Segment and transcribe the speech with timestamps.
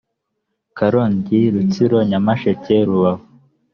[0.77, 3.25] karongi rutsiro nyamasheke rubavu